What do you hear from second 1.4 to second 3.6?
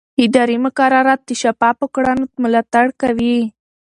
شفافو کړنو ملاتړ کوي.